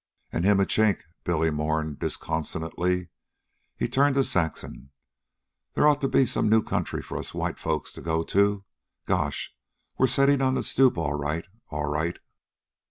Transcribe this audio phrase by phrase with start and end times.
[0.31, 3.09] "An' him a Chink," Billy mourned disconsolately.
[3.77, 4.89] He turned to Saxon.
[5.75, 8.63] "They ought to be some new country for us white folks to go to.
[9.05, 9.53] Gosh!
[9.99, 12.17] we're settin' on the stoop all right, all right."